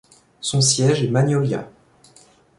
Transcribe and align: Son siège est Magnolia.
Son 0.41 0.61
siège 0.61 1.03
est 1.03 1.09
Magnolia. 1.09 1.69